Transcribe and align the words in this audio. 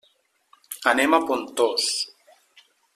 Anem 0.93 1.17
a 1.17 1.19
Pontós. 1.27 1.93